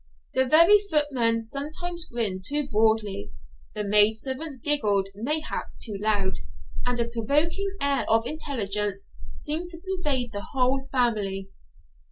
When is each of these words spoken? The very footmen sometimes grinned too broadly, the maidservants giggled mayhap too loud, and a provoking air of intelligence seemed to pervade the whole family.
The 0.33 0.47
very 0.47 0.79
footmen 0.79 1.43
sometimes 1.43 2.05
grinned 2.05 2.43
too 2.45 2.67
broadly, 2.67 3.33
the 3.75 3.83
maidservants 3.83 4.57
giggled 4.57 5.09
mayhap 5.13 5.67
too 5.79 5.95
loud, 5.99 6.37
and 6.87 6.99
a 6.99 7.07
provoking 7.07 7.69
air 7.79 8.05
of 8.09 8.25
intelligence 8.25 9.11
seemed 9.29 9.69
to 9.69 9.77
pervade 9.79 10.31
the 10.33 10.47
whole 10.53 10.87
family. 10.91 11.51